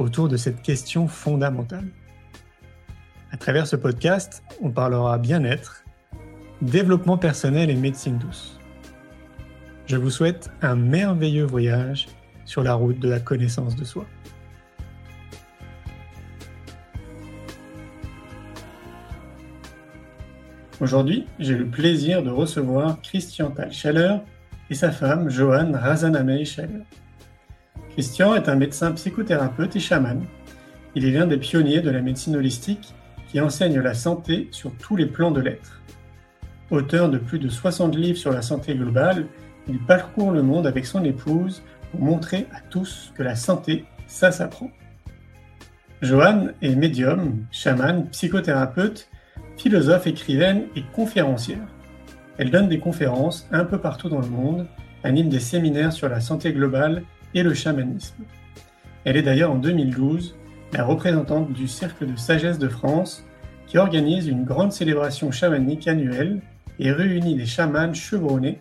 [0.00, 1.86] autour de cette question fondamentale.
[3.32, 5.84] À travers ce podcast, on parlera bien-être,
[6.62, 8.58] développement personnel et médecine douce.
[9.86, 12.08] Je vous souhaite un merveilleux voyage
[12.44, 14.06] sur la route de la connaissance de soi.
[20.80, 23.70] Aujourd'hui, j'ai le plaisir de recevoir Christian Tal
[24.70, 25.78] et sa femme Joanne
[26.44, 26.84] Scheller.
[27.92, 30.24] Christian est un médecin psychothérapeute et chaman.
[30.94, 32.94] Il est l'un des pionniers de la médecine holistique
[33.28, 35.80] qui enseigne la santé sur tous les plans de l'être.
[36.70, 39.26] Auteur de plus de 60 livres sur la santé globale,
[39.68, 44.30] il parcourt le monde avec son épouse pour montrer à tous que la santé, ça
[44.30, 44.70] s'apprend.
[46.00, 49.08] Joanne est médium, chaman, psychothérapeute,
[49.56, 51.66] philosophe, écrivaine et conférencière.
[52.38, 54.66] Elle donne des conférences un peu partout dans le monde,
[55.02, 57.02] anime des séminaires sur la santé globale
[57.34, 58.24] et le chamanisme.
[59.04, 60.36] Elle est d'ailleurs en 2012
[60.72, 63.24] la représentante du Cercle de Sagesse de France
[63.66, 66.40] qui organise une grande célébration chamanique annuelle
[66.78, 68.60] et réunit des chamans chevronnés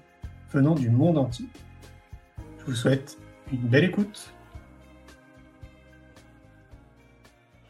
[0.52, 1.48] venant du monde entier.
[2.60, 3.18] Je vous souhaite
[3.52, 4.32] une belle écoute.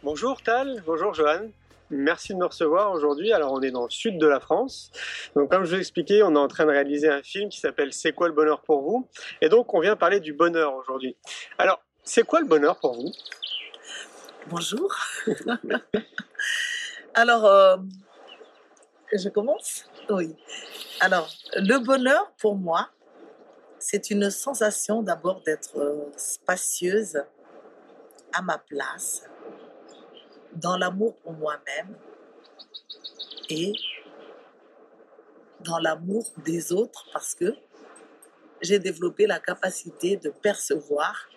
[0.04, 1.50] Bonjour Tal, bonjour Johan.
[1.92, 3.34] Merci de me recevoir aujourd'hui.
[3.34, 4.92] Alors on est dans le sud de la France.
[5.36, 7.60] Donc comme je vous ai expliqué, on est en train de réaliser un film qui
[7.60, 9.08] s'appelle C'est quoi le bonheur pour vous?
[9.42, 11.16] Et donc on vient parler du bonheur aujourd'hui.
[11.58, 13.12] Alors c'est quoi le bonheur pour vous?
[14.48, 14.96] Bonjour.
[17.16, 17.78] Alors euh,
[19.12, 19.86] je commence?
[20.10, 20.36] Oui.
[21.00, 22.90] Alors le bonheur pour moi,
[23.80, 27.24] c'est une sensation d'abord d'être euh, spacieuse
[28.34, 29.24] à ma place
[30.56, 31.96] dans l'amour pour moi-même
[33.50, 33.74] et
[35.62, 37.56] dans l'amour des autres parce que
[38.62, 41.30] j'ai développé la capacité de percevoir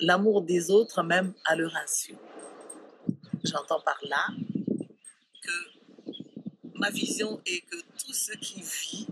[0.00, 2.14] l'amour des autres même à leur insu.
[3.44, 4.26] J'entends par là
[5.42, 6.08] que
[6.74, 9.06] ma vision est que tout ce qui vit,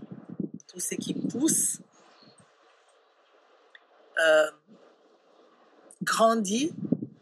[0.67, 1.79] tout ce qui pousse,
[4.19, 4.51] euh,
[6.01, 6.73] grandit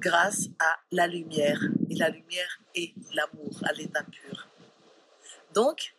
[0.06, 1.60] grâce à la lumière.
[1.90, 4.48] Et la lumière est l'amour à l'état pur.
[5.54, 5.96] Donc,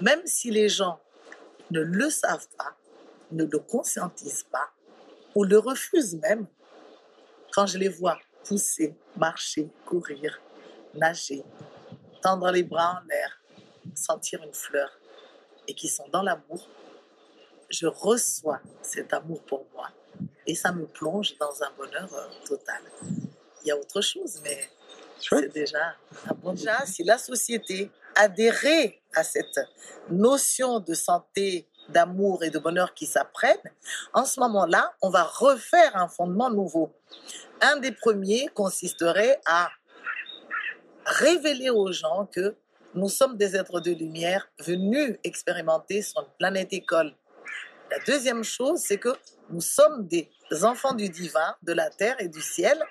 [0.00, 1.00] même si les gens
[1.70, 2.76] ne le savent pas,
[3.30, 4.70] ne le conscientisent pas,
[5.34, 6.46] ou le refusent même,
[7.52, 10.38] quand je les vois pousser, marcher, courir,
[10.94, 11.42] nager,
[12.20, 13.40] tendre les bras en l'air,
[13.94, 14.90] sentir une fleur,
[15.66, 16.68] et qui sont dans l'amour,
[17.70, 19.88] je reçois cet amour pour moi
[20.46, 22.82] et ça me plonge dans un bonheur euh, total.
[23.62, 24.58] Il y a autre chose, mais
[25.18, 25.94] c'est déjà
[26.28, 29.60] un bon Déjà, si la société adhérait à cette
[30.10, 33.70] notion de santé, d'amour et de bonheur qui s'apprennent,
[34.12, 36.92] en ce moment-là, on va refaire un fondement nouveau.
[37.60, 39.70] Un des premiers consisterait à
[41.04, 42.56] révéler aux gens que
[42.94, 47.14] nous sommes des êtres de lumière venus expérimenter sur une planète école.
[47.92, 49.14] La deuxième chose, c'est que
[49.50, 50.30] nous sommes des
[50.62, 52.82] enfants du divin, de la terre et du ciel.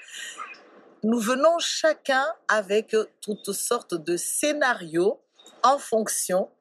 [1.01, 5.19] Nous venons chacun avec toutes sortes de scénarios
[5.63, 6.51] en fonction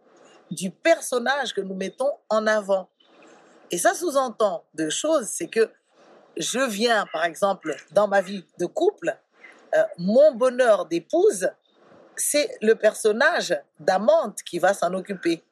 [0.51, 2.89] du personnage que nous mettons en avant.
[3.71, 5.71] Et ça sous-entend deux choses, c'est que
[6.39, 9.19] je viens, par exemple, dans ma vie de couple,
[9.77, 11.51] euh, mon bonheur d'épouse,
[12.21, 15.43] c'est le personnage d'Amante qui va s'en occuper.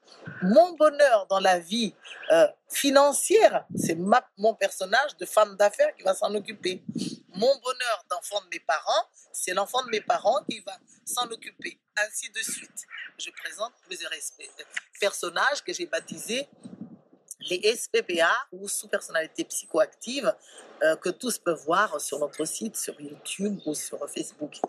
[0.43, 1.95] Mon bonheur dans la vie
[2.31, 3.97] euh, financière, c'est
[4.37, 6.85] mon personnage de femme d'affaires qui va s'en occuper.
[7.31, 11.81] Mon bonheur d'enfant de mes parents, c'est l'enfant de mes parents qui va s'en occuper.
[11.97, 12.87] Ainsi de suite.
[13.19, 14.13] Je présente plusieurs
[15.01, 16.49] personnages que j'ai baptisés
[17.49, 20.35] les SPPA ou sous-personnalités psychoactives
[20.83, 24.61] euh, que tous peuvent voir sur notre site, sur YouTube ou sur Facebook.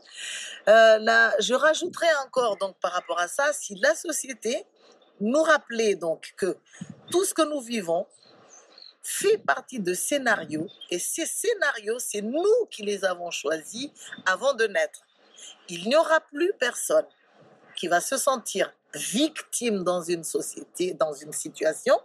[0.68, 4.66] Euh, là, je rajouterai encore donc par rapport à ça, si la société
[5.22, 6.58] nous rappelait donc que
[7.12, 8.08] tout ce que nous vivons
[9.02, 13.90] fait partie de scénarios et ces scénarios, c'est nous qui les avons choisis
[14.26, 15.02] avant de naître.
[15.68, 17.06] Il n'y aura plus personne
[17.76, 21.98] qui va se sentir victime dans une société, dans une situation,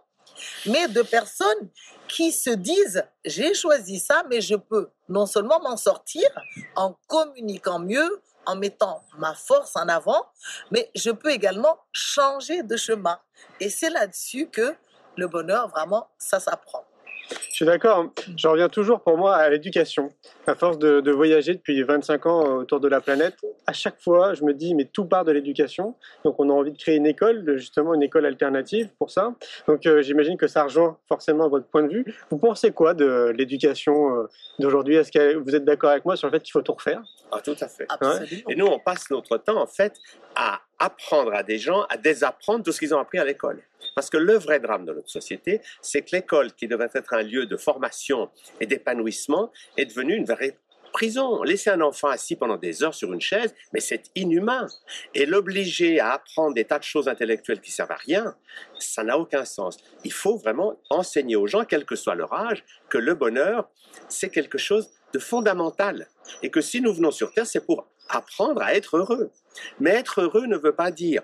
[0.67, 1.69] mais de personnes
[2.09, 6.29] qui se disent j'ai choisi ça, mais je peux non seulement m'en sortir
[6.77, 10.27] en communiquant mieux, en mettant ma force en avant,
[10.71, 13.19] mais je peux également changer de chemin.
[13.61, 14.75] Et c'est là-dessus que
[15.17, 16.85] le bonheur, vraiment, ça s'apprend.
[17.31, 18.07] Je suis d'accord.
[18.37, 20.09] Je reviens toujours pour moi à l'éducation.
[20.47, 23.37] À force de, de, voyager depuis 25 ans autour de la planète,
[23.67, 25.95] à chaque fois, je me dis, mais tout part de l'éducation.
[26.25, 29.35] Donc, on a envie de créer une école, justement une école alternative pour ça.
[29.69, 32.05] Donc, euh, j'imagine que ça rejoint forcément votre point de vue.
[32.31, 34.29] Vous pensez quoi de l'éducation euh,
[34.59, 34.97] d'aujourd'hui?
[34.97, 37.03] Est-ce que vous êtes d'accord avec moi sur le fait qu'il faut tout refaire?
[37.31, 37.87] Ah, tout à fait.
[37.89, 38.43] Absolument.
[38.49, 39.95] Et nous, on passe notre temps, en fait,
[40.35, 43.63] à apprendre à des gens à désapprendre tout ce qu'ils ont appris à l'école.
[43.95, 47.23] Parce que le vrai drame de notre société, c'est que l'école, qui devait être un
[47.23, 48.31] lieu de formation
[48.61, 50.57] et d'épanouissement, est devenue une vraie
[50.93, 51.43] prison.
[51.43, 54.67] Laisser un enfant assis pendant des heures sur une chaise, mais c'est inhumain.
[55.13, 58.35] Et l'obliger à apprendre des tas de choses intellectuelles qui servent à rien,
[58.79, 59.77] ça n'a aucun sens.
[60.05, 63.69] Il faut vraiment enseigner aux gens, quel que soit leur âge, que le bonheur,
[64.09, 66.09] c'est quelque chose de fondamental.
[66.43, 69.31] Et que si nous venons sur Terre, c'est pour apprendre à être heureux.
[69.81, 71.23] Mais être heureux ne veut pas dire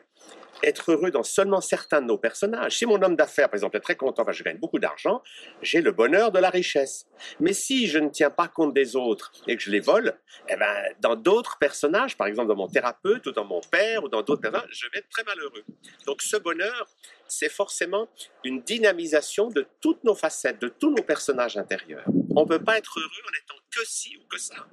[0.62, 2.76] être heureux dans seulement certains de nos personnages.
[2.76, 5.22] Si mon homme d'affaires, par exemple, est très content, enfin, je gagne beaucoup d'argent,
[5.62, 7.06] j'ai le bonheur de la richesse.
[7.38, 10.14] Mais si je ne tiens pas compte des autres et que je les vole,
[10.48, 14.08] eh ben, dans d'autres personnages, par exemple dans mon thérapeute ou dans mon père ou
[14.08, 15.64] dans d'autres personnages, je vais être très malheureux.
[16.06, 16.88] Donc ce bonheur,
[17.26, 18.08] c'est forcément
[18.44, 22.04] une dynamisation de toutes nos facettes, de tous nos personnages intérieurs.
[22.36, 24.66] On ne peut pas être heureux en étant que ci ou que ça.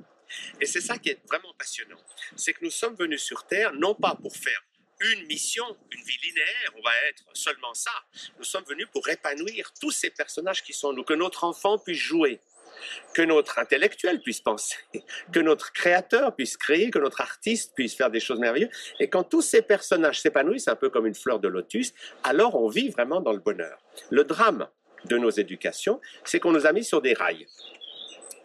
[0.62, 2.00] Et c'est ça qui est vraiment passionnant.
[2.36, 4.62] C'est que nous sommes venus sur Terre non pas pour faire
[5.00, 7.92] une mission, une vie linéaire, on va être seulement ça.
[8.38, 12.00] Nous sommes venus pour épanouir tous ces personnages qui sont nous, que notre enfant puisse
[12.00, 12.40] jouer,
[13.14, 14.78] que notre intellectuel puisse penser,
[15.32, 18.72] que notre créateur puisse créer, que notre artiste puisse faire des choses merveilleuses.
[19.00, 21.94] Et quand tous ces personnages s'épanouissent, un peu comme une fleur de lotus,
[22.24, 23.78] alors on vit vraiment dans le bonheur.
[24.10, 24.68] Le drame
[25.06, 27.48] de nos éducations, c'est qu'on nous a mis sur des rails.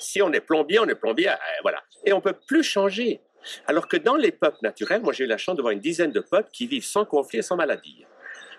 [0.03, 1.83] Si on est plombier, on est plombier, euh, voilà.
[2.05, 3.21] Et on peut plus changer.
[3.67, 6.13] Alors que dans les peuples naturels, moi j'ai eu la chance de voir une dizaine
[6.13, 8.05] de peuples qui vivent sans conflit et sans maladie.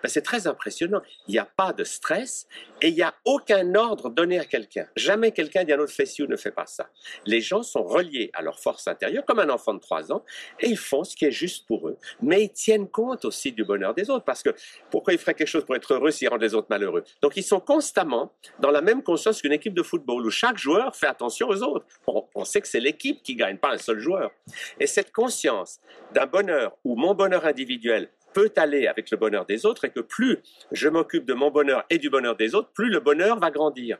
[0.04, 1.02] Ben, c'est très impressionnant.
[1.28, 2.48] Il n'y a pas de stress
[2.82, 4.86] et il n'y a aucun ordre donné à quelqu'un.
[4.98, 6.90] Jamais quelqu'un dit à fais ou ne fait pas ça.
[7.26, 10.24] Les gens sont reliés à leur force intérieure comme un enfant de 3 ans
[10.60, 11.98] et ils font ce qui est juste pour eux.
[12.22, 14.50] Mais ils tiennent compte aussi du bonheur des autres parce que
[14.92, 17.04] pourquoi ils feraient quelque chose pour être heureux s'ils rendent les autres malheureux?
[17.22, 20.96] Donc ils sont constamment dans la même conscience qu'une équipe de football où chaque joueur
[20.96, 21.86] fait attention aux autres.
[22.08, 24.32] On, on sait que c'est l'équipe qui gagne, pas un seul joueur.
[24.80, 25.80] Et cette conscience
[26.14, 30.00] d'un bonheur où mon bonheur individuel peut aller avec le bonheur des autres et que
[30.00, 30.40] plus
[30.72, 33.98] je m'occupe de mon bonheur et du bonheur des autres, plus le bonheur va grandir.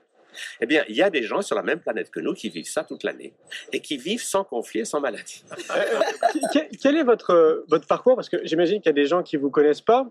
[0.62, 2.70] Eh bien, il y a des gens sur la même planète que nous qui vivent
[2.70, 3.34] ça toute l'année
[3.72, 5.44] et qui vivent sans conflit et sans maladie.
[6.82, 8.16] Quel est votre, votre parcours?
[8.16, 10.10] Parce que j'imagine qu'il y a des gens qui ne vous connaissent pas.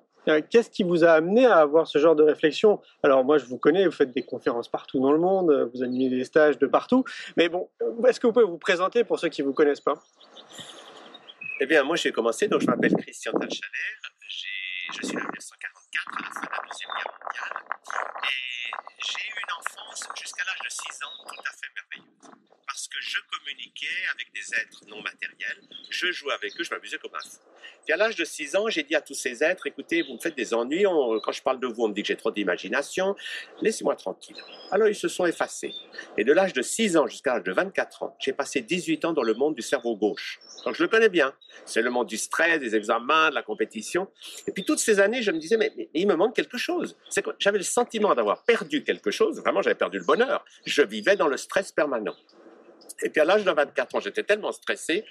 [0.50, 2.80] Qu'est-ce qui vous a amené à avoir ce genre de réflexion?
[3.02, 6.08] Alors moi, je vous connais, vous faites des conférences partout dans le monde, vous animez
[6.08, 7.04] des stages de partout.
[7.36, 7.68] Mais bon,
[8.06, 9.94] est-ce que vous pouvez vous présenter pour ceux qui ne vous connaissent pas?
[11.60, 13.68] Eh bien, moi, j'ai commencé, donc je m'appelle Christian Talchaler,
[14.92, 17.64] je suis en 1944, à la fin de la Deuxième Guerre mondiale,
[18.24, 22.51] et j'ai eu une enfance jusqu'à l'âge de 6 ans tout à fait merveilleuse.
[22.72, 25.60] Parce que je communiquais avec des êtres non matériels,
[25.90, 27.36] je jouais avec eux, je m'amusais comme un fou.
[27.86, 30.18] Et à l'âge de 6 ans, j'ai dit à tous ces êtres, écoutez, vous me
[30.18, 30.84] faites des ennuis,
[31.22, 33.14] quand je parle de vous, on me dit que j'ai trop d'imagination,
[33.60, 34.38] laissez-moi tranquille.
[34.70, 35.74] Alors ils se sont effacés.
[36.16, 39.12] Et de l'âge de 6 ans jusqu'à l'âge de 24 ans, j'ai passé 18 ans
[39.12, 40.40] dans le monde du cerveau gauche.
[40.64, 41.34] Donc je le connais bien.
[41.66, 44.08] C'est le monde du stress, des examens, de la compétition.
[44.46, 46.96] Et puis toutes ces années, je me disais, mais, il me manque quelque chose.
[47.38, 49.40] J'avais le sentiment d'avoir perdu quelque chose.
[49.40, 50.42] Vraiment, j'avais perdu le bonheur.
[50.64, 52.16] Je vivais dans le stress permanent.
[53.02, 55.04] Et puis à l'âge de 24 ans, j'étais tellement stressé,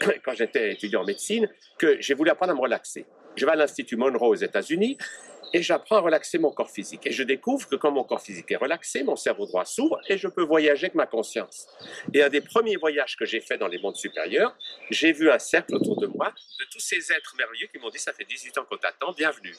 [0.24, 3.06] quand j'étais étudiant en médecine, que j'ai voulu apprendre à me relaxer.
[3.36, 4.98] Je vais à l'Institut Monroe aux États-Unis
[5.52, 7.06] et j'apprends à relaxer mon corps physique.
[7.06, 10.18] Et je découvre que quand mon corps physique est relaxé, mon cerveau droit s'ouvre et
[10.18, 11.66] je peux voyager avec ma conscience.
[12.12, 14.56] Et un des premiers voyages que j'ai fait dans les mondes supérieurs,
[14.90, 17.98] j'ai vu un cercle autour de moi de tous ces êtres merveilleux qui m'ont dit
[17.98, 19.54] ça fait 18 ans qu'on t'attend, bienvenue.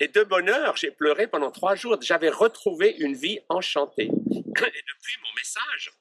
[0.00, 1.96] Et de bonheur, j'ai pleuré pendant trois jours.
[2.00, 4.10] J'avais retrouvé une vie enchantée.
[4.10, 5.92] Et depuis mon message,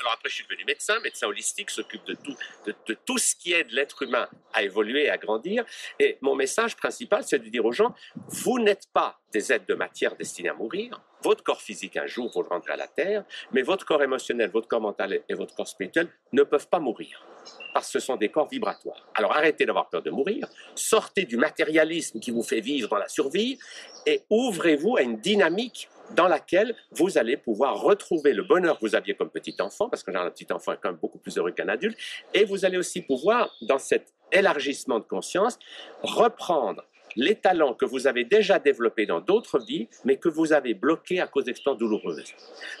[0.00, 3.52] alors après, je suis devenu médecin, médecin holistique, s'occupe de tout, de, tout ce qui
[3.52, 5.64] aide l'être humain à évoluer à grandir.
[5.98, 7.94] Et mon message principal, c'est de dire aux gens,
[8.28, 11.00] vous n'êtes pas des êtres de matière destinés à mourir.
[11.22, 14.50] Votre corps physique, un jour, vous le rendrez à la terre, mais votre corps émotionnel,
[14.50, 17.26] votre corps mental et votre corps spirituel ne peuvent pas mourir.
[17.74, 19.06] Parce que ce sont des corps vibratoires.
[19.14, 23.08] Alors arrêtez d'avoir peur de mourir, sortez du matérialisme qui vous fait vivre dans la
[23.08, 23.58] survie
[24.06, 28.94] et ouvrez-vous à une dynamique dans laquelle vous allez pouvoir retrouver le bonheur que vous
[28.94, 31.52] aviez comme petit enfant, parce que un petit enfant est quand même beaucoup plus heureux
[31.52, 31.96] qu'un adulte,
[32.34, 35.58] et vous allez aussi pouvoir, dans cet élargissement de conscience,
[36.02, 36.84] reprendre
[37.16, 41.20] les talents que vous avez déjà développés dans d'autres vies, mais que vous avez bloqués
[41.20, 42.32] à cause d'expériences douloureuses.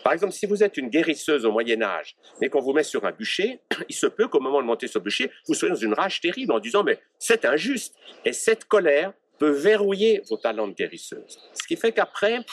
[0.04, 3.04] Par exemple, si vous êtes une guérisseuse au Moyen Âge, mais qu'on vous met sur
[3.04, 5.80] un bûcher, il se peut qu'au moment de monter sur le bûcher, vous soyez dans
[5.80, 7.96] une rage terrible en disant, mais c'est injuste.
[8.24, 11.38] Et cette colère peut verrouiller vos talents de guérisseuse.
[11.54, 12.44] Ce qui fait qu'après,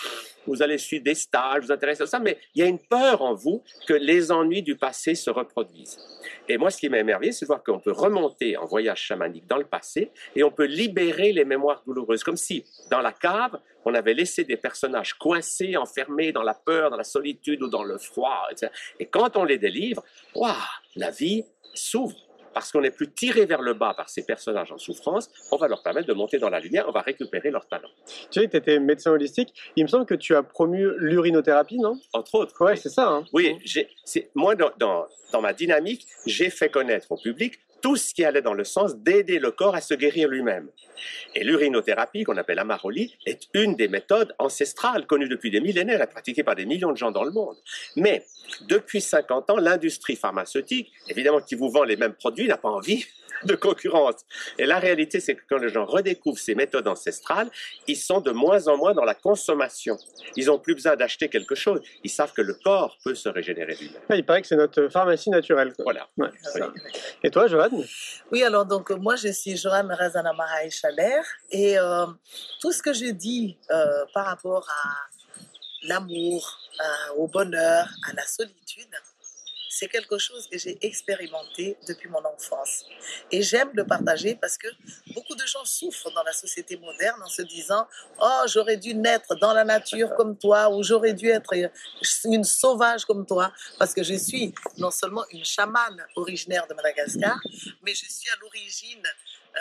[0.48, 3.22] vous allez suivre des stages, vous intéressez à ça, mais il y a une peur
[3.22, 6.00] en vous que les ennuis du passé se reproduisent.
[6.48, 9.46] Et moi, ce qui m'a émerveillé, c'est de voir qu'on peut remonter en voyage chamanique
[9.48, 13.60] dans le passé et on peut libérer les mémoires douloureuses, comme si dans la cave,
[13.84, 17.84] on avait laissé des personnages coincés, enfermés dans la peur, dans la solitude ou dans
[17.84, 18.72] le froid, etc.
[18.98, 20.04] Et quand on les délivre,
[20.34, 20.54] waouh,
[20.96, 22.16] la vie s'ouvre
[22.58, 25.68] parce qu'on n'est plus tiré vers le bas par ces personnages en souffrance, on va
[25.68, 27.90] leur permettre de monter dans la lumière, on va récupérer leur talent.
[28.32, 29.54] Tu sais que tu étais médecin holistique.
[29.76, 32.00] Il me semble que tu as promu l'urinothérapie, non?
[32.14, 32.60] Entre autres.
[32.60, 33.10] Ouais, c'est ça.
[33.10, 33.26] Hein.
[33.32, 33.60] Oui,
[34.34, 38.42] moi, dans, dans, dans ma dynamique, j'ai fait connaître au public tout ce qui allait
[38.42, 40.70] dans le sens d'aider le corps à se guérir lui-même.
[41.36, 46.08] Et l'urinothérapie, qu'on appelle amaroli, est une des méthodes ancestrales connues depuis des millénaires et
[46.08, 47.58] pratiquée par des millions de gens dans le monde.
[47.96, 48.26] Mais
[48.68, 53.06] depuis 50 ans, l'industrie pharmaceutique, évidemment qui vous vend les mêmes produits, n'a pas envie
[53.44, 54.26] de concurrence.
[54.58, 57.50] Et la réalité, c'est que quand les gens redécouvrent ces méthodes ancestrales,
[57.88, 59.98] ils sont de moins en moins dans la consommation.
[60.36, 61.82] Ils n'ont plus besoin d'acheter quelque chose.
[62.04, 64.02] Ils savent que le corps peut se régénérer lui-même.
[64.10, 65.74] Ah, il paraît que c'est notre pharmacie naturelle.
[65.74, 65.84] quoi.
[65.84, 66.08] Voilà.
[66.18, 66.30] Ouais.
[67.24, 67.48] Et toi,
[68.32, 71.22] Oui, alors donc euh, moi je suis Joanne Razanamara Chaler
[71.52, 72.06] et euh,
[72.62, 74.90] tout ce que je dis euh, par rapport à
[75.84, 78.90] l'amour, à- au bonheur, à la solitude,
[79.78, 82.86] c'est quelque chose que j'ai expérimenté depuis mon enfance.
[83.32, 84.68] Et j'aime le partager parce que
[85.14, 87.88] beaucoup de gens souffrent dans la société moderne en se disant
[88.20, 91.54] Oh, j'aurais dû naître dans la nature comme toi, ou j'aurais dû être
[92.26, 97.40] une sauvage comme toi, parce que je suis non seulement une chamane originaire de Madagascar,
[97.84, 99.04] mais je suis à l'origine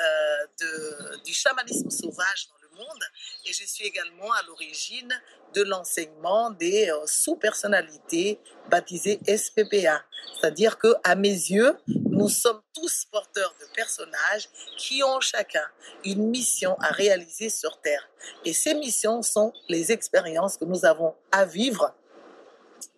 [0.01, 3.05] euh, du chamanisme sauvage dans le monde
[3.45, 5.13] et je suis également à l'origine
[5.55, 10.03] de l'enseignement des euh, sous-personnalités baptisées SPPA.
[10.35, 15.65] C'est-à-dire que, à mes yeux, nous sommes tous porteurs de personnages qui ont chacun
[16.05, 18.07] une mission à réaliser sur Terre.
[18.45, 21.95] Et ces missions sont les expériences que nous avons à vivre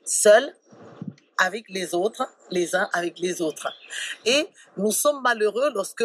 [0.05, 0.55] seuls
[1.39, 3.73] avec les autres, les uns avec les autres.
[4.25, 6.05] Et nous sommes malheureux lorsque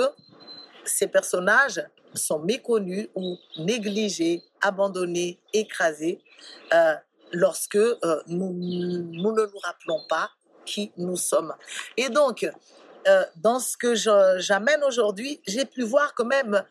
[0.85, 1.81] ces personnages
[2.15, 6.21] sont méconnus ou négligés, abandonnés, écrasés,
[6.73, 6.95] euh,
[7.31, 10.29] lorsque euh, nous, ne nous rappelons pas
[10.65, 11.53] qui nous sommes.
[11.97, 12.49] Et donc,
[13.07, 16.63] euh, dans ce que j'amène aujourd'hui, j'ai pu voir quand même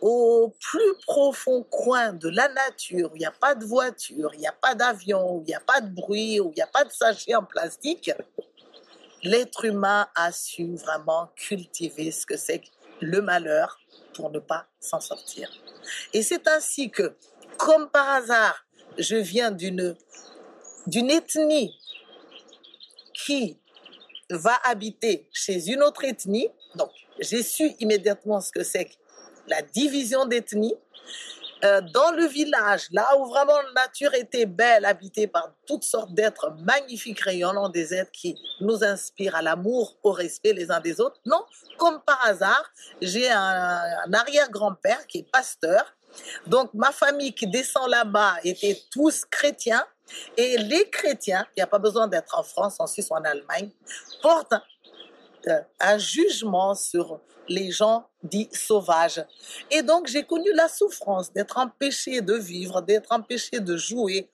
[0.00, 4.40] au plus profond coin de la nature, où il n'y a pas de voiture, il
[4.40, 6.84] n'y a pas d'avion, il n'y a pas de bruit, où il n'y a pas
[6.84, 8.10] de sachet en plastique,
[9.22, 12.60] l'être humain a su vraiment cultiver ce que c'est
[13.00, 13.78] le malheur
[14.14, 15.50] pour ne pas s'en sortir.
[16.12, 17.16] Et c'est ainsi que,
[17.58, 18.66] comme par hasard,
[18.98, 19.96] je viens d'une
[20.86, 21.74] d'une ethnie
[23.14, 23.58] qui
[24.30, 26.48] va habiter chez une autre ethnie.
[26.74, 28.94] Donc, j'ai su immédiatement ce que c'est que
[29.46, 30.74] la division d'ethnie.
[31.64, 36.12] Euh, dans le village, là où vraiment la nature était belle, habitée par toutes sortes
[36.12, 41.00] d'êtres magnifiques, rayonnants, des êtres qui nous inspirent à l'amour, au respect les uns des
[41.00, 41.20] autres.
[41.24, 41.42] Non,
[41.78, 45.84] comme par hasard, j'ai un, un arrière-grand-père qui est pasteur.
[46.46, 49.84] Donc, ma famille qui descend là-bas était tous chrétiens.
[50.36, 53.24] Et les chrétiens, il n'y a pas besoin d'être en France, en Suisse ou en
[53.24, 53.70] Allemagne,
[54.22, 54.54] portent
[55.80, 59.24] un jugement sur les gens dits sauvages.
[59.70, 64.30] Et donc, j'ai connu la souffrance d'être empêché de vivre, d'être empêché de jouer,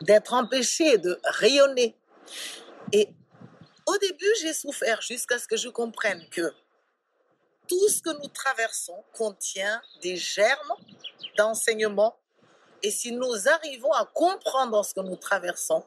[0.00, 1.96] d'être empêché de rayonner.
[2.92, 3.08] Et
[3.86, 6.52] au début, j'ai souffert jusqu'à ce que je comprenne que
[7.68, 10.72] tout ce que nous traversons contient des germes
[11.36, 12.16] d'enseignement.
[12.82, 15.84] Et si nous arrivons à comprendre ce que nous traversons,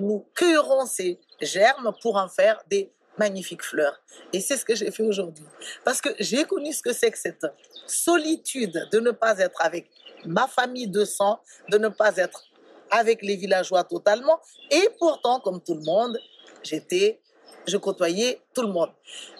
[0.00, 4.00] nous cueillerons ces germes pour en faire des magnifiques fleurs.
[4.32, 5.44] Et c'est ce que j'ai fait aujourd'hui.
[5.84, 7.46] Parce que j'ai connu ce que c'est que cette
[7.86, 9.90] solitude de ne pas être avec
[10.24, 12.44] ma famille de sang, de ne pas être
[12.90, 14.40] avec les villageois totalement.
[14.70, 16.18] Et pourtant, comme tout le monde,
[16.62, 17.20] j'étais,
[17.66, 18.90] je côtoyais tout le monde.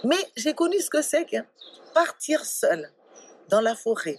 [0.04, 1.38] Mais j'ai connu ce que c'est que
[1.94, 2.90] partir seul
[3.48, 4.18] dans la forêt,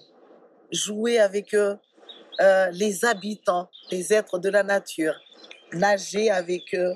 [0.71, 1.77] jouer avec eux,
[2.41, 5.13] euh, les habitants, les êtres de la nature,
[5.73, 6.95] nager avec eux,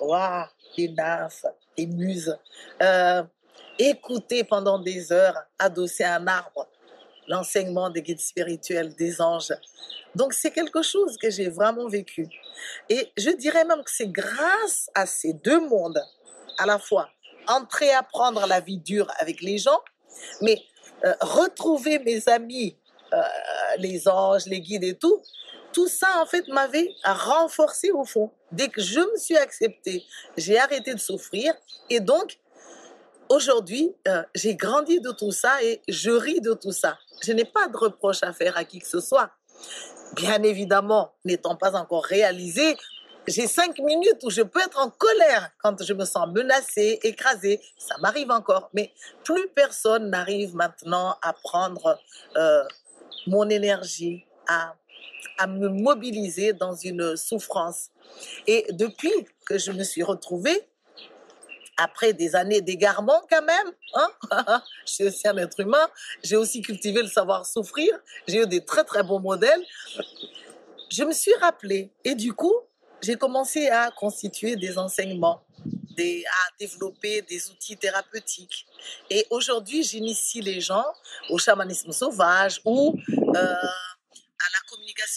[0.00, 0.44] waouh,
[0.76, 1.46] les nymphes,
[1.86, 2.36] muses,
[2.82, 3.22] euh,
[3.78, 6.68] écouter pendant des heures, adossé à un arbre,
[7.28, 9.54] l'enseignement des guides spirituels, des anges.
[10.14, 12.28] Donc c'est quelque chose que j'ai vraiment vécu.
[12.88, 16.02] Et je dirais même que c'est grâce à ces deux mondes,
[16.58, 17.08] à la fois
[17.46, 19.80] entrer à apprendre la vie dure avec les gens,
[20.40, 20.62] mais
[21.04, 22.76] euh, retrouver mes amis
[23.12, 23.22] euh,
[23.78, 25.20] les anges, les guides et tout,
[25.72, 28.30] tout ça, en fait, m'avait renforcé au fond.
[28.52, 30.04] Dès que je me suis acceptée,
[30.36, 31.54] j'ai arrêté de souffrir.
[31.88, 32.38] Et donc,
[33.28, 36.98] aujourd'hui, euh, j'ai grandi de tout ça et je ris de tout ça.
[37.22, 39.30] Je n'ai pas de reproche à faire à qui que ce soit.
[40.14, 42.76] Bien évidemment, n'étant pas encore réalisé,
[43.28, 47.60] j'ai cinq minutes où je peux être en colère quand je me sens menacée, écrasée.
[47.78, 48.70] Ça m'arrive encore.
[48.74, 48.92] Mais
[49.24, 51.98] plus personne n'arrive maintenant à prendre
[52.36, 52.64] euh,
[53.26, 54.74] mon énergie, à,
[55.38, 57.90] à me mobiliser dans une souffrance.
[58.46, 59.12] Et depuis
[59.46, 60.66] que je me suis retrouvée,
[61.76, 64.10] après des années d'égarement quand même, hein
[64.86, 65.88] je suis aussi un être humain,
[66.22, 67.98] j'ai aussi cultivé le savoir souffrir,
[68.28, 69.64] j'ai eu des très très bons modèles.
[70.90, 72.54] Je me suis rappelée et du coup,
[73.00, 75.42] j'ai commencé à constituer des enseignements,
[75.98, 78.66] à développer des outils thérapeutiques.
[79.10, 80.86] Et aujourd'hui, j'initie les gens
[81.28, 83.54] au chamanisme sauvage ou euh,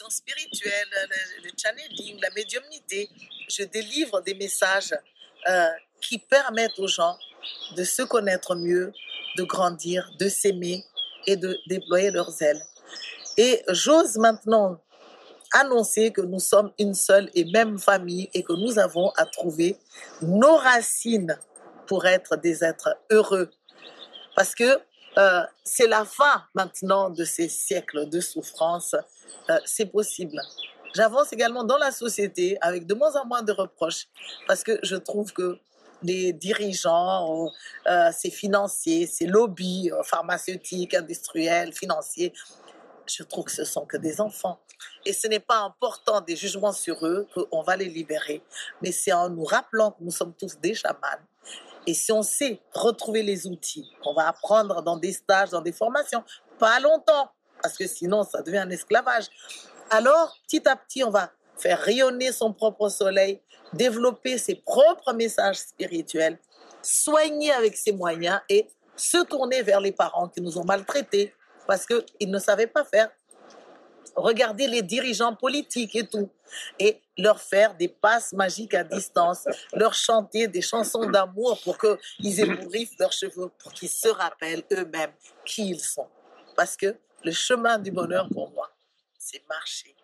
[0.10, 3.10] spirituelle, le, le, channeling, la médiumnité.
[3.50, 4.94] Je délivre des messages
[5.50, 5.70] euh,
[6.02, 7.18] qui permettent aux gens
[7.76, 8.94] de se connaître mieux,
[9.38, 10.84] de grandir, de s'aimer
[11.26, 12.62] et de déployer leurs ailes.
[13.38, 14.80] Et j'ose maintenant
[15.54, 19.78] annoncer que nous sommes une seule et même famille et que nous avons à trouver
[20.22, 21.38] nos racines
[21.88, 23.50] pour être des êtres heureux.
[24.36, 24.80] Parce que
[25.18, 28.96] euh, c'est la fin maintenant de ces siècles de souffrance.
[29.50, 30.40] Euh, c'est possible.
[30.96, 34.08] J'avance également dans la société avec de moins en moins de reproches
[34.48, 35.58] parce que je trouve que
[36.04, 37.50] les dirigeants,
[37.88, 42.34] euh, ces financiers, ces lobbies euh, pharmaceutiques, industriels, financiers,
[43.08, 44.60] je trouve que ce sont que des enfants.
[45.06, 48.44] Et ce n'est pas en portant des jugements sur eux qu'on va les libérer,
[48.82, 50.98] mais c'est en nous rappelant que nous sommes tous des chamans.
[51.86, 55.72] Et si on sait retrouver les outils qu'on va apprendre dans des stages, dans des
[55.72, 56.24] formations,
[56.60, 57.30] pas longtemps,
[57.64, 59.26] parce que sinon ça devient un esclavage,
[59.90, 63.40] alors petit à petit on va faire rayonner son propre soleil,
[63.72, 66.38] développer ses propres messages spirituels,
[66.82, 71.34] soigner avec ses moyens et se tourner vers les parents qui nous ont maltraités
[71.66, 73.10] parce qu'ils ne savaient pas faire.
[74.16, 76.30] Regarder les dirigeants politiques et tout,
[76.78, 82.40] et leur faire des passes magiques à distance, leur chanter des chansons d'amour pour qu'ils
[82.40, 85.14] ébouriffent leurs cheveux, pour qu'ils se rappellent eux-mêmes
[85.46, 86.08] qui ils sont.
[86.56, 88.70] Parce que le chemin du bonheur pour moi,
[89.18, 89.96] c'est marcher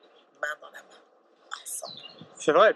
[0.42, 2.00] main dans la main, ensemble.
[2.36, 2.76] C'est vrai.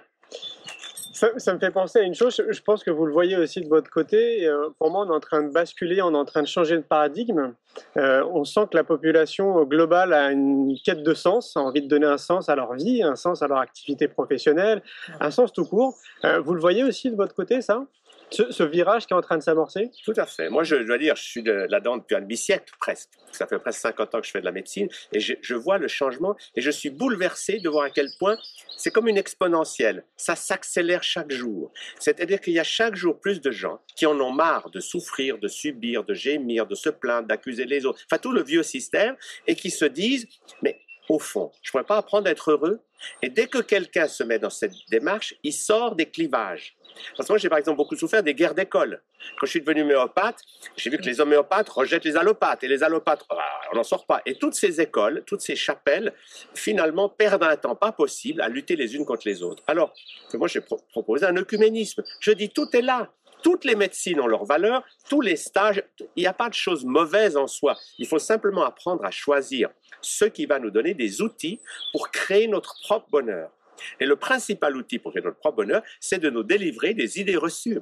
[1.14, 3.62] Ça, ça, me fait penser à une chose, je pense que vous le voyez aussi
[3.62, 4.48] de votre côté.
[4.48, 6.76] Euh, pour moi, on est en train de basculer, on est en train de changer
[6.76, 7.54] de paradigme.
[7.98, 11.88] Euh, on sent que la population globale a une quête de sens, a envie de
[11.88, 14.82] donner un sens à leur vie, un sens à leur activité professionnelle,
[15.20, 15.96] un sens tout court.
[16.26, 17.86] Euh, vous le voyez aussi de votre côté, ça?
[18.34, 19.92] Ce, virage qui est en train de s'amorcer?
[20.04, 20.50] Tout à fait.
[20.50, 23.10] Moi, je dois dire, je suis là-dedans depuis un demi-siècle presque.
[23.32, 25.78] Ça fait presque 50 ans que je fais de la médecine et je, je vois
[25.78, 28.38] le changement et je suis bouleversé de voir à quel point
[28.78, 30.04] c'est comme une exponentielle.
[30.18, 31.72] Ça s'accélère chaque jour.
[32.00, 35.38] C'est-à-dire qu'il y a chaque jour plus de gens qui en ont marre de souffrir,
[35.38, 38.02] de subir, de gémir, de se plaindre, d'accuser les autres.
[38.10, 39.16] Enfin, tout le vieux système
[39.48, 40.28] et qui se disent,
[40.62, 42.80] mais au fond, je ne pourrais pas apprendre à être heureux.
[43.22, 46.76] Et dès que quelqu'un se met dans cette démarche, il sort des clivages.
[47.16, 49.02] Parce que moi, j'ai par exemple beaucoup souffert des guerres d'école.
[49.40, 50.40] Quand je suis devenu homéopathe,
[50.76, 52.64] j'ai vu que les homéopathes rejettent les allopathes.
[52.64, 53.26] Et les allopathes,
[53.72, 54.22] on n'en sort pas.
[54.26, 56.14] Et toutes ces écoles, toutes ces chapelles,
[56.54, 59.64] finalement, perdent un temps pas possible à lutter les unes contre les autres.
[59.68, 59.94] Alors
[60.34, 62.04] moi, j'ai pro proposé un œcuménisme.
[62.20, 63.10] Je dis, tout est là.
[63.44, 65.84] Toutes les médecines ont leur valeur, tous les stages,
[66.16, 67.78] il n'y a pas de chose mauvaise en soi.
[67.98, 69.70] Il faut simplement apprendre à choisir
[70.02, 71.60] ce qui va nous donner des outils
[71.92, 73.52] pour créer notre propre bonheur.
[74.00, 77.38] Et le principal outil pour créer notre propre bonheur, c'est de nous délivrer des idées
[77.38, 77.80] reçues.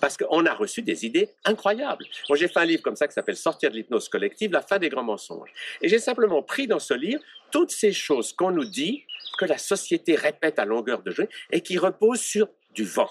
[0.00, 2.06] Parce qu'on a reçu des idées incroyables.
[2.28, 4.78] Moi, j'ai fait un livre comme ça qui s'appelle Sortir de l'hypnose collective, la fin
[4.78, 5.52] des grands mensonges.
[5.82, 9.04] Et j'ai simplement pris dans ce livre toutes ces choses qu'on nous dit,
[9.38, 13.10] que la société répète à longueur de journée et qui reposent sur du vent.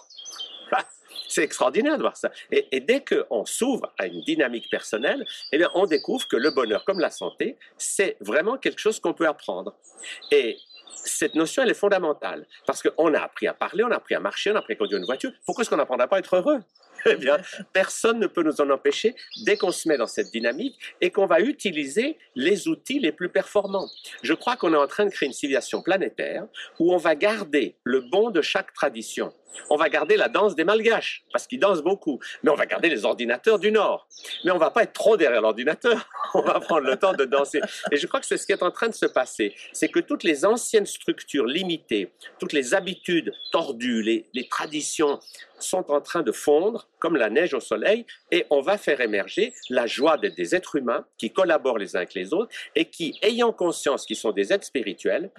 [1.27, 2.31] C'est extraordinaire de voir ça.
[2.51, 6.51] Et, et dès qu'on s'ouvre à une dynamique personnelle, eh bien, on découvre que le
[6.51, 9.75] bonheur, comme la santé, c'est vraiment quelque chose qu'on peut apprendre.
[10.31, 10.57] Et
[10.95, 12.45] cette notion, elle est fondamentale.
[12.65, 14.75] Parce qu'on a appris à parler, on a appris à marcher, on a appris à
[14.77, 15.31] conduire une voiture.
[15.45, 16.59] Pourquoi est-ce qu'on n'apprendra pas à être heureux?
[17.13, 17.37] Eh bien,
[17.73, 21.25] personne ne peut nous en empêcher dès qu'on se met dans cette dynamique et qu'on
[21.25, 23.87] va utiliser les outils les plus performants.
[24.21, 26.45] Je crois qu'on est en train de créer une civilisation planétaire
[26.79, 29.33] où on va garder le bon de chaque tradition.
[29.69, 32.19] On va garder la danse des Malgaches, parce qu'ils dansent beaucoup.
[32.43, 34.07] Mais on va garder les ordinateurs du Nord.
[34.43, 36.09] Mais on va pas être trop derrière l'ordinateur.
[36.33, 37.61] On va prendre le temps de danser.
[37.91, 39.53] Et je crois que c'est ce qui est en train de se passer.
[39.71, 45.19] C'est que toutes les anciennes structures limitées, toutes les habitudes tordues, les, les traditions
[45.63, 49.53] sont en train de fondre comme la neige au soleil et on va faire émerger
[49.69, 53.51] la joie des êtres humains qui collaborent les uns avec les autres et qui, ayant
[53.51, 55.31] conscience qu'ils sont des êtres spirituels,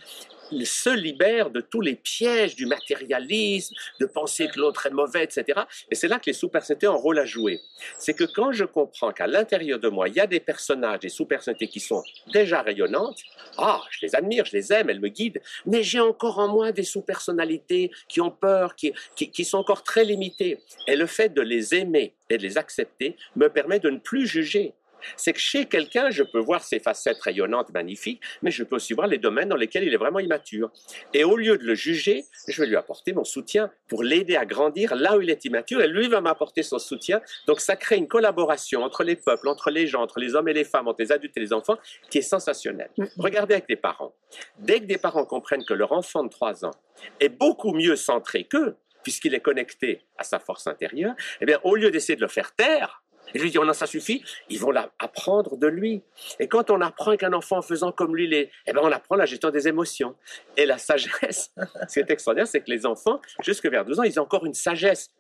[0.50, 5.24] ils se libèrent de tous les pièges du matérialisme, de penser que l'autre est mauvais,
[5.24, 5.61] etc.
[5.90, 7.61] Et c'est là que les sous-personnalités ont un rôle à jouer.
[7.98, 11.09] C'est que quand je comprends qu'à l'intérieur de moi, il y a des personnages, des
[11.09, 12.02] sous-personnalités qui sont
[12.33, 13.18] déjà rayonnantes,
[13.59, 16.72] ah, je les admire, je les aime, elles me guident, mais j'ai encore en moi
[16.72, 20.59] des sous-personnalités qui ont peur, qui, qui, qui sont encore très limitées.
[20.87, 24.26] Et le fait de les aimer et de les accepter me permet de ne plus
[24.26, 24.74] juger
[25.16, 28.94] c'est que chez quelqu'un, je peux voir ses facettes rayonnantes, magnifiques, mais je peux aussi
[28.94, 30.70] voir les domaines dans lesquels il est vraiment immature.
[31.12, 34.44] Et au lieu de le juger, je vais lui apporter mon soutien pour l'aider à
[34.44, 37.20] grandir là où il est immature, et lui va m'apporter son soutien.
[37.46, 40.52] Donc ça crée une collaboration entre les peuples, entre les gens, entre les hommes et
[40.52, 41.78] les femmes, entre les adultes et les enfants,
[42.10, 42.90] qui est sensationnelle.
[43.16, 44.14] Regardez avec les parents.
[44.58, 46.72] Dès que des parents comprennent que leur enfant de 3 ans
[47.20, 51.76] est beaucoup mieux centré qu'eux, puisqu'il est connecté à sa force intérieure, eh bien, au
[51.76, 54.22] lieu d'essayer de le faire taire, et lui dit, oh non, ça suffit.
[54.48, 56.02] Ils vont apprendre de lui.
[56.38, 59.16] Et quand on apprend qu'un enfant en faisant comme lui, les, eh ben on apprend
[59.16, 60.14] la gestion des émotions.
[60.56, 61.52] Et la sagesse,
[61.88, 64.46] ce qui est extraordinaire, c'est que les enfants, jusque vers 12 ans, ils ont encore
[64.46, 65.10] une sagesse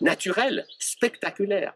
[0.00, 1.74] naturelle, spectaculaire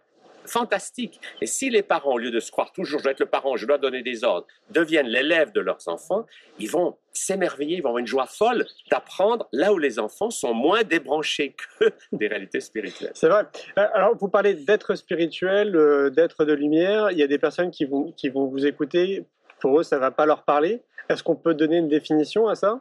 [0.50, 1.20] fantastique.
[1.40, 3.56] Et si les parents, au lieu de se croire toujours, je dois être le parent,
[3.56, 6.26] je dois donner des ordres, deviennent l'élève de leurs enfants,
[6.58, 10.54] ils vont s'émerveiller, ils vont avoir une joie folle d'apprendre là où les enfants sont
[10.54, 13.12] moins débranchés que des réalités spirituelles.
[13.14, 13.46] C'est vrai.
[13.78, 17.10] Euh, alors, vous parlez d'être spirituel, euh, d'être de lumière.
[17.10, 19.24] Il y a des personnes qui vont, qui vont vous écouter.
[19.60, 20.82] Pour eux, ça ne va pas leur parler.
[21.08, 22.80] Est-ce qu'on peut donner une définition à ça?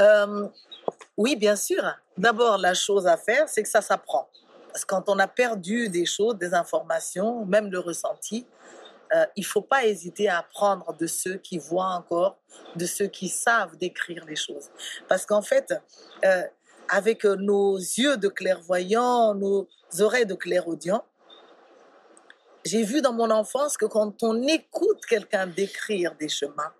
[0.00, 0.48] Euh,
[1.16, 1.82] Oui, bien sûr.
[2.18, 4.28] D'abord, la chose à faire, c'est que ça s'apprend.
[4.72, 8.46] Parce quand on a perdu des choses, des informations, même le ressenti,
[9.14, 12.38] euh, il ne faut pas hésiter à apprendre de ceux qui voient encore,
[12.76, 14.70] de ceux qui savent décrire les choses.
[15.08, 15.74] Parce qu'en fait,
[16.24, 16.42] euh,
[16.88, 19.68] avec nos yeux de clairvoyants, nos
[20.00, 21.04] oreilles de clairaudient,
[22.64, 26.72] j'ai vu dans mon enfance que quand on écoute quelqu'un décrire des chemins,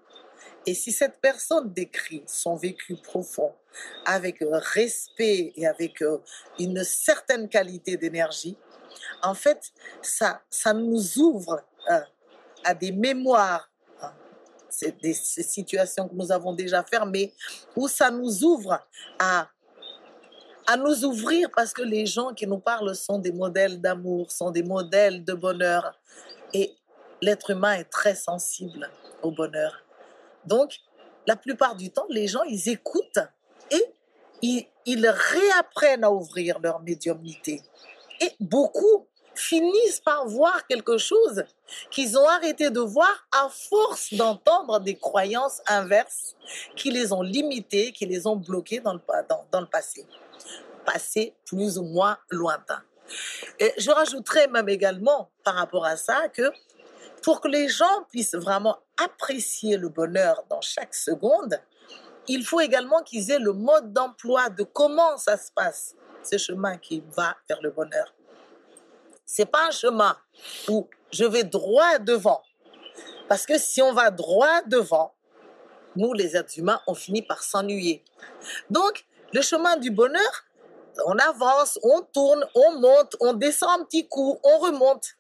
[0.67, 3.53] et si cette personne décrit son vécu profond
[4.05, 6.19] avec respect et avec euh,
[6.59, 8.57] une certaine qualité d'énergie,
[9.23, 9.73] en fait,
[10.03, 12.01] ça, ça nous ouvre euh,
[12.65, 13.69] à des mémoires.
[14.01, 14.13] Hein.
[14.69, 17.35] C'est des situations que nous avons déjà fermées,
[17.75, 18.79] où ça nous ouvre
[19.19, 19.49] à,
[20.67, 24.51] à nous ouvrir parce que les gens qui nous parlent sont des modèles d'amour, sont
[24.51, 25.99] des modèles de bonheur.
[26.53, 26.77] Et
[27.21, 28.89] l'être humain est très sensible
[29.23, 29.82] au bonheur.
[30.47, 30.79] Donc,
[31.27, 33.21] la plupart du temps, les gens, ils écoutent
[33.71, 37.63] et ils, réapprennent à ouvrir leur médiumnité.
[38.21, 41.45] Et beaucoup finissent par voir quelque chose
[41.91, 46.37] qu'ils ont arrêté de voir à force d'entendre des croyances inverses
[46.77, 49.01] qui les ont limitées, qui les ont bloquées dans le,
[49.51, 50.05] dans le passé.
[50.85, 52.83] Passé plus ou moins lointain.
[53.59, 56.51] Et je rajouterais même également par rapport à ça que
[57.23, 61.61] pour que les gens puissent vraiment apprécier le bonheur dans chaque seconde,
[62.29, 66.77] il faut également qu'ils aient le mode d'emploi de comment ça se passe, ce chemin
[66.79, 68.15] qui va vers le bonheur.
[69.25, 70.17] C'est pas un chemin
[70.69, 72.43] où je vais droit devant.
[73.29, 75.15] Parce que si on va droit devant,
[75.97, 78.05] nous, les êtres humains, on finit par s'ennuyer.
[78.71, 80.45] Donc, le chemin du bonheur,
[81.07, 85.17] on avance, on tourne, on monte, on descend un petit coup, on remonte.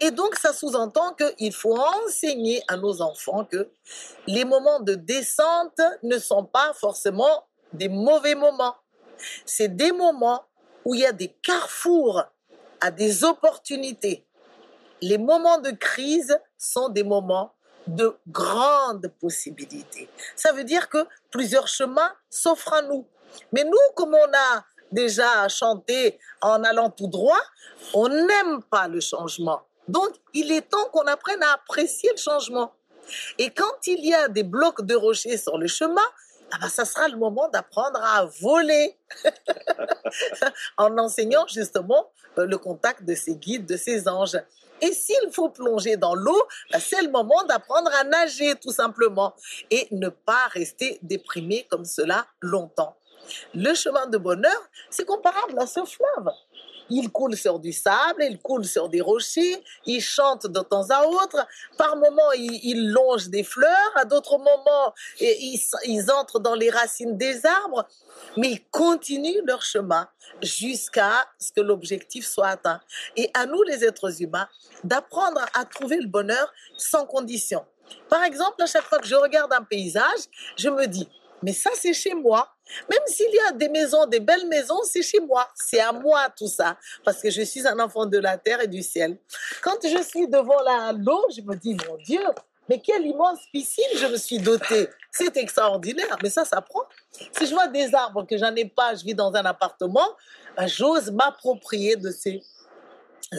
[0.00, 3.70] Et donc, ça sous-entend qu'il faut enseigner à nos enfants que
[4.26, 8.76] les moments de descente ne sont pas forcément des mauvais moments.
[9.46, 10.44] C'est des moments
[10.84, 12.22] où il y a des carrefours
[12.80, 14.26] à des opportunités.
[15.00, 17.54] Les moments de crise sont des moments
[17.86, 20.08] de grandes possibilités.
[20.34, 23.06] Ça veut dire que plusieurs chemins s'offrent à nous.
[23.52, 27.40] Mais nous, comme on a déjà chanté en allant tout droit,
[27.94, 29.62] on n'aime pas le changement.
[29.88, 32.72] Donc, il est temps qu'on apprenne à apprécier le changement.
[33.38, 36.06] Et quand il y a des blocs de rochers sur le chemin,
[36.52, 38.96] ah ben, ça sera le moment d'apprendre à voler
[40.76, 44.38] en enseignant justement euh, le contact de ses guides, de ses anges.
[44.80, 49.34] Et s'il faut plonger dans l'eau, ben, c'est le moment d'apprendre à nager tout simplement
[49.70, 52.96] et ne pas rester déprimé comme cela longtemps.
[53.54, 56.30] Le chemin de bonheur, c'est comparable à ce fleuve.
[56.90, 61.06] Il coule sur du sable, il coule sur des rochers, il chante de temps à
[61.06, 61.46] autre.
[61.76, 67.44] Par moments, il, longe des fleurs, à d'autres moments, ils entrent dans les racines des
[67.44, 67.86] arbres,
[68.36, 70.08] mais ils continuent leur chemin
[70.42, 72.80] jusqu'à ce que l'objectif soit atteint.
[73.16, 74.48] Et à nous, les êtres humains,
[74.84, 77.64] d'apprendre à trouver le bonheur sans condition.
[78.08, 80.20] Par exemple, à chaque fois que je regarde un paysage,
[80.56, 81.08] je me dis,
[81.46, 82.48] Mais ça, c'est chez moi.
[82.90, 85.46] Même s'il y a des maisons, des belles maisons, c'est chez moi.
[85.54, 86.76] C'est à moi tout ça.
[87.04, 89.16] Parce que je suis un enfant de la terre et du ciel.
[89.62, 92.20] Quand je suis devant la l'eau, je me dis, mon Dieu,
[92.68, 94.88] mais quelle immense piscine je me suis dotée.
[95.12, 96.18] C'est extraordinaire.
[96.20, 96.82] Mais ça, ça prend.
[97.12, 100.16] Si je vois des arbres que j'en ai pas, je vis dans un appartement,
[100.56, 102.42] ben, j'ose m'approprier de ces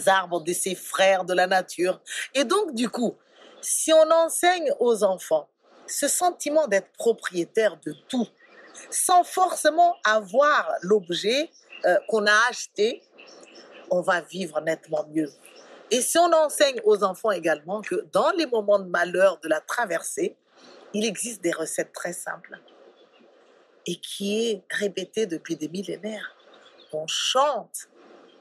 [0.05, 1.99] arbres, de ces frères de la nature.
[2.33, 3.17] Et donc, du coup,
[3.59, 5.49] si on enseigne aux enfants
[5.87, 8.27] ce sentiment d'être propriétaire de tout,
[8.89, 11.49] sans forcément avoir l'objet
[11.85, 13.01] euh, qu'on a acheté,
[13.89, 15.31] on va vivre nettement mieux.
[15.89, 19.61] Et si on enseigne aux enfants également que dans les moments de malheur de la
[19.61, 20.35] traversée,
[20.93, 22.59] il existe des recettes très simples
[23.85, 26.35] et qui est répétée depuis des millénaires.
[26.91, 27.89] On chante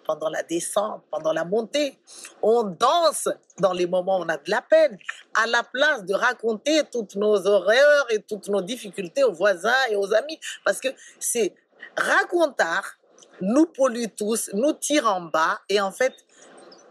[0.07, 1.99] pendant la descente, pendant la montée.
[2.43, 4.97] On danse dans les moments où on a de la peine,
[5.35, 9.97] à la place de raconter toutes nos horreurs et toutes nos difficultés aux voisins et
[9.97, 10.39] aux amis.
[10.65, 10.89] Parce que
[11.19, 11.55] c'est
[11.97, 12.97] racontard
[13.41, 15.61] nous pollue tous, nous tire en bas.
[15.69, 16.15] Et en fait,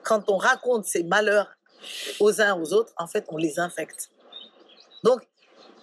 [0.04, 1.52] quand on raconte ces malheurs
[2.20, 4.10] aux uns aux autres, en fait, on les infecte.
[5.04, 5.28] Donc,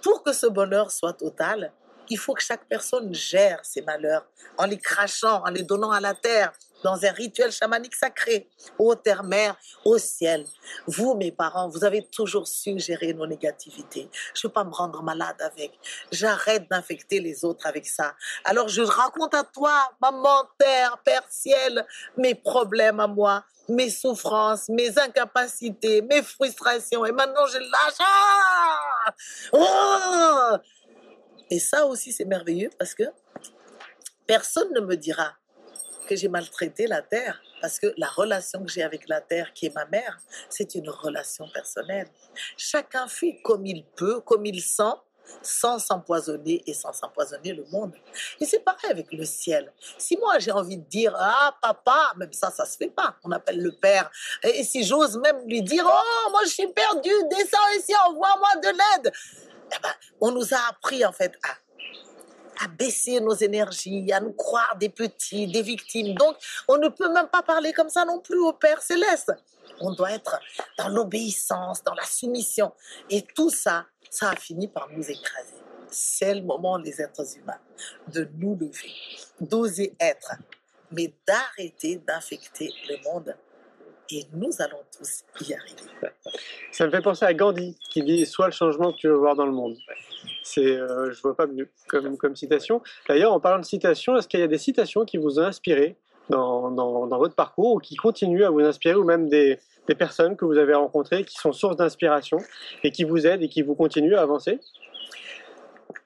[0.03, 1.73] pour que ce bonheur soit total,
[2.09, 4.27] il faut que chaque personne gère ses malheurs
[4.59, 8.49] en les crachant, en les donnant à la terre, dans un rituel chamanique sacré.
[8.79, 10.45] Ô terre-mère, au ciel,
[10.87, 14.09] vous, mes parents, vous avez toujours su gérer nos négativités.
[14.35, 15.73] Je ne veux pas me rendre malade avec.
[16.11, 18.15] J'arrête d'infecter les autres avec ça.
[18.45, 24.69] Alors je raconte à toi, maman, terre, père, ciel, mes problèmes à moi, mes souffrances,
[24.69, 27.05] mes incapacités, mes frustrations.
[27.05, 28.09] Et maintenant, je lâche.
[29.53, 30.57] Oh
[31.51, 33.05] et ça aussi, c'est merveilleux parce que
[34.27, 35.35] personne ne me dira
[36.09, 39.67] que j'ai maltraité la terre parce que la relation que j'ai avec la terre, qui
[39.67, 42.09] est ma mère, c'est une relation personnelle.
[42.57, 44.97] Chacun fait comme il peut, comme il sent,
[45.41, 47.95] sans s'empoisonner et sans s'empoisonner le monde.
[48.41, 49.73] Et c'est pareil avec le ciel.
[49.99, 53.17] Si moi j'ai envie de dire ah papa, même ça ça se fait pas.
[53.25, 54.11] On appelle le père.
[54.43, 58.69] Et si j'ose même lui dire oh moi je suis perdu, descends ici, envoie-moi de
[58.69, 59.13] l'aide.
[59.75, 61.55] Eh ben, on nous a appris en fait à,
[62.65, 66.15] à baisser nos énergies, à nous croire des petits, des victimes.
[66.15, 66.37] Donc,
[66.69, 69.33] on ne peut même pas parler comme ça non plus au Père céleste.
[69.81, 70.39] On doit être
[70.79, 72.73] dans l'obéissance, dans la soumission.
[73.11, 75.55] Et tout ça, ça a fini par nous écraser.
[75.91, 77.61] C'est le moment, les êtres humains,
[78.09, 78.93] de nous lever,
[79.41, 80.33] d'oser être,
[80.91, 83.35] mais d'arrêter d'infecter le monde
[84.13, 85.83] et nous allons tous y arriver.
[86.71, 89.35] Ça me fait penser à Gandhi qui dit Sois le changement que tu veux voir
[89.35, 89.77] dans le monde.
[90.43, 92.83] C'est, euh, je vois pas mieux comme, comme citation.
[93.09, 95.97] D'ailleurs, en parlant de citation, est-ce qu'il y a des citations qui vous ont inspiré
[96.29, 99.95] dans, dans, dans, votre parcours ou qui continuent à vous inspirer ou même des, des
[99.95, 102.39] personnes que vous avez rencontrées qui sont source d'inspiration
[102.85, 104.61] et qui vous aident et qui vous continuent à avancer?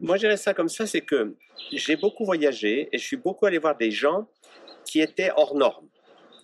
[0.01, 1.35] Moi, je dirais ça comme ça c'est que
[1.73, 4.27] j'ai beaucoup voyagé et je suis beaucoup allé voir des gens
[4.85, 5.89] qui étaient hors normes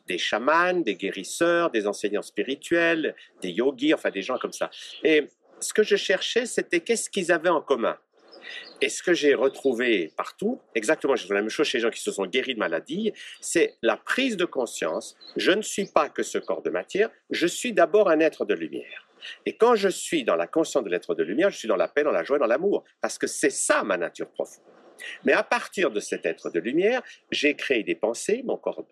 [0.06, 4.70] des chamans, des guérisseurs, des enseignants spirituels, des yogis, enfin des gens comme ça.
[5.04, 5.28] Et
[5.60, 7.96] ce que je cherchais, c'était qu'est-ce qu'ils avaient en commun.
[8.80, 12.00] Et ce que j'ai retrouvé partout, exactement, j'ai la même chose chez les gens qui
[12.00, 15.16] se sont guéris de maladies, c'est la prise de conscience.
[15.36, 18.54] Je ne suis pas que ce corps de matière, je suis d'abord un être de
[18.54, 19.08] lumière.
[19.46, 21.86] Et quand je suis dans la conscience de l'être de lumière, je suis dans la
[21.86, 24.64] paix, dans la joie, dans l'amour, parce que c'est ça ma nature profonde.
[25.24, 28.84] Mais à partir de cet être de lumière, j'ai créé des pensées, mon corps,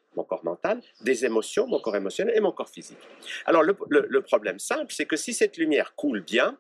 [0.42, 2.98] mental, des émotions, mon corps émotionnel et mon corps physique.
[3.46, 6.58] Alors le problème simple, c'est que si cette lumière coule bien,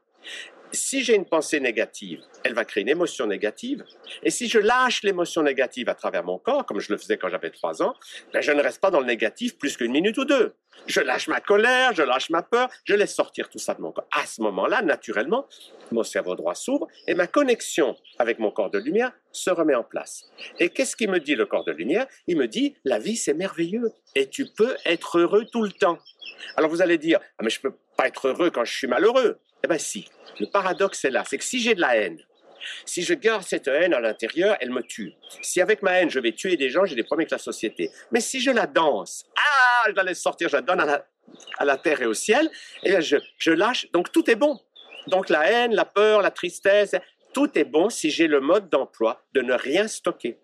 [0.72, 3.84] si j'ai une pensée négative, elle va créer une émotion négative.
[4.22, 7.28] Et si je lâche l'émotion négative à travers mon corps, comme je le faisais quand
[7.28, 7.94] j'avais trois ans,
[8.32, 10.54] ben je ne reste pas dans le négatif plus qu'une minute ou deux.
[10.86, 13.92] Je lâche ma colère, je lâche ma peur, je laisse sortir tout ça de mon
[13.92, 14.06] corps.
[14.12, 15.46] À ce moment-là, naturellement,
[15.92, 19.84] mon cerveau droit s'ouvre et ma connexion avec mon corps de lumière se remet en
[19.84, 20.24] place.
[20.58, 22.06] Et qu'est-ce qui me dit le corps de lumière?
[22.26, 25.98] Il me dit, la vie c'est merveilleux et tu peux être heureux tout le temps.
[26.56, 29.38] Alors vous allez dire, ah, mais je peux pas être heureux quand je suis malheureux.
[29.62, 32.18] Eh bien si, le paradoxe est là, c'est que si j'ai de la haine,
[32.84, 35.14] si je garde cette haine à l'intérieur, elle me tue.
[35.42, 37.90] Si avec ma haine, je vais tuer des gens, j'ai des problèmes avec la société.
[38.10, 41.76] Mais si je la danse, ah, je la laisse sortir, je la donne à la,
[41.76, 42.50] terre et au ciel,
[42.82, 44.60] et eh je, je lâche, donc tout est bon.
[45.06, 46.94] Donc la haine, la peur, la tristesse,
[47.32, 50.38] tout est bon si j'ai le mode d'emploi de ne rien stocker.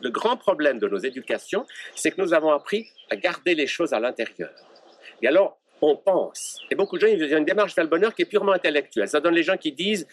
[0.00, 3.92] Le grand problème de nos éducations, c'est que nous avons appris à garder les choses
[3.92, 4.50] à l'intérieur.
[5.22, 6.60] Et alors, on pense.
[6.70, 9.08] Et beaucoup de gens, ils ont une démarche vers le bonheur qui est purement intellectuelle.
[9.08, 10.06] Ça donne les gens qui disent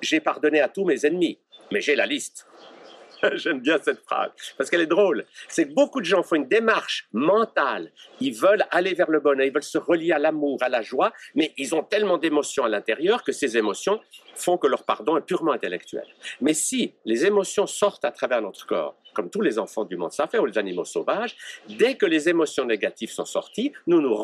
[0.00, 1.38] j'ai pardonné à tous mes ennemis,
[1.70, 2.46] mais j'ai la liste.
[3.34, 5.24] J'aime bien cette phrase parce qu'elle est drôle.
[5.48, 7.90] C'est que beaucoup de gens font une démarche mentale.
[8.20, 11.12] Ils veulent aller vers le bonheur, ils veulent se relier à l'amour, à la joie,
[11.34, 14.00] mais ils ont tellement d'émotions à l'intérieur que ces émotions
[14.34, 16.06] font que leur pardon est purement intellectuel.
[16.42, 20.12] Mais si les émotions sortent à travers notre corps, comme tous les enfants du monde
[20.12, 21.36] savent faire ou les animaux sauvages,
[21.70, 24.14] dès que les émotions négatives sont sorties, nous nous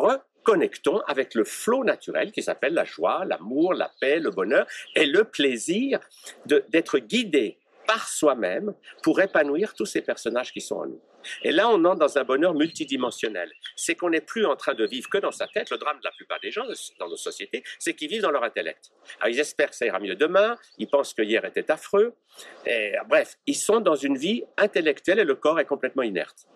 [0.43, 5.07] reconnectons avec le flot naturel qui s'appelle la joie, l'amour, la paix, le bonheur et
[5.07, 6.01] le plaisir
[6.47, 11.01] d'être guidé par soi-même pour épanouir tous ces personnages qui sont en nous.
[11.43, 13.51] Et là, on entre dans un bonheur multidimensionnel.
[13.77, 15.71] C'est qu'on n'est plus en train de vivre que dans sa tête.
[15.71, 16.65] Le drame de la plupart des gens
[16.99, 18.91] dans nos sociétés, c'est qu'ils vivent dans leur intellect.
[19.21, 22.15] Alors, ils espèrent que ça ira mieux demain, ils pensent que hier était affreux.
[22.67, 26.47] Et, bref, ils sont dans une vie intellectuelle et le corps est complètement inerte.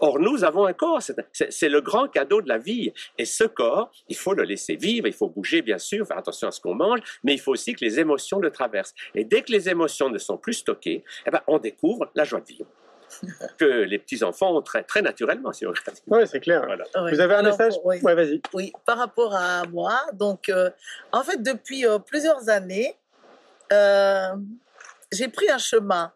[0.00, 2.92] Or, nous avons un corps, c'est le grand cadeau de la vie.
[3.18, 6.48] Et ce corps, il faut le laisser vivre, il faut bouger, bien sûr, faire attention
[6.48, 8.94] à ce qu'on mange, mais il faut aussi que les émotions le traversent.
[9.14, 12.40] Et dès que les émotions ne sont plus stockées, eh ben, on découvre la joie
[12.40, 12.66] de vivre
[13.58, 16.66] que les petits-enfants ont très, très naturellement, si Oui, c'est clair.
[17.10, 18.40] Vous avez un message Oui, vas-y.
[18.52, 20.70] Oui, par rapport à moi, donc, euh,
[21.12, 22.96] en fait, depuis euh, plusieurs années,
[23.72, 24.34] euh,
[25.10, 26.12] j'ai pris un chemin,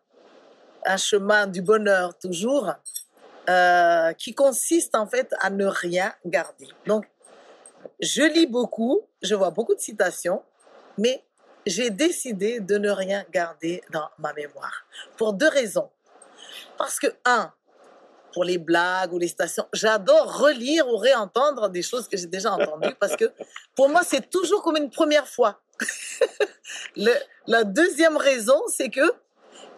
[0.84, 2.72] un chemin du bonheur toujours,
[4.18, 6.66] qui consiste en fait à ne rien garder.
[6.84, 7.06] Donc,
[8.00, 10.42] je lis beaucoup, je vois beaucoup de citations,
[10.98, 11.22] mais
[11.64, 14.84] j'ai décidé de ne rien garder dans ma mémoire.
[15.16, 15.90] Pour deux raisons.
[16.78, 17.52] Parce que, un,
[18.32, 22.52] pour les blagues ou les stations, j'adore relire ou réentendre des choses que j'ai déjà
[22.52, 23.32] entendues parce que
[23.74, 25.60] pour moi, c'est toujours comme une première fois.
[27.46, 29.10] la deuxième raison, c'est que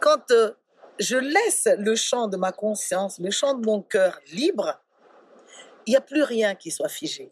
[0.01, 0.51] quand euh,
[0.99, 4.81] je laisse le champ de ma conscience, le champ de mon cœur libre,
[5.87, 7.31] il n'y a plus rien qui soit figé.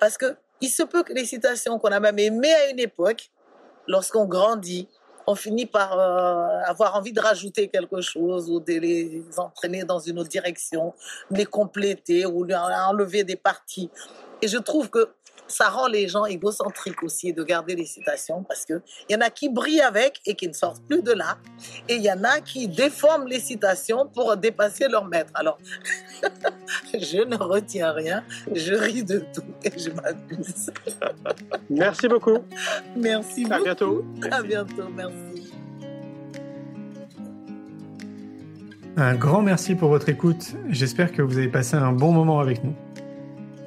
[0.00, 3.30] Parce que il se peut que les citations qu'on a même aimées à une époque,
[3.86, 4.88] lorsqu'on grandit,
[5.26, 9.98] on finit par euh, avoir envie de rajouter quelque chose ou de les entraîner dans
[9.98, 10.94] une autre direction,
[11.30, 13.90] les compléter ou enlever des parties.
[14.42, 15.08] Et je trouve que
[15.48, 19.20] ça rend les gens égocentriques aussi de garder les citations parce que il y en
[19.20, 21.38] a qui brillent avec et qui ne sortent plus de là
[21.88, 25.30] et il y en a qui déforment les citations pour dépasser leur maître.
[25.34, 25.58] Alors,
[26.94, 30.70] je ne retiens rien, je ris de tout et je m'amuse.
[31.70, 32.38] Merci beaucoup.
[32.96, 33.54] Merci beaucoup.
[33.54, 34.04] À bientôt.
[34.30, 35.52] À bientôt, merci.
[38.96, 40.54] Un grand merci pour votre écoute.
[40.70, 42.74] J'espère que vous avez passé un bon moment avec nous.